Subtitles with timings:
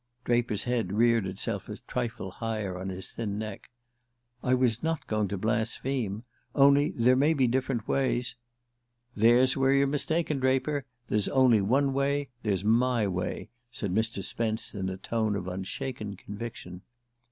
[0.25, 3.69] Draper's head reared itself a trifle higher on his thin neck.
[4.41, 6.23] "I was not going to blaspheme;
[6.55, 8.33] only there may be different ways"
[9.15, 10.85] "There's where you're mistaken, Draper.
[11.07, 14.23] There's only one way: there's my way," said Mr.
[14.23, 16.81] Spence in a tone of unshaken conviction.